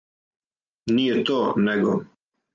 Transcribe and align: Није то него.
Није 0.93 1.21
то 1.31 1.37
него. 1.69 1.95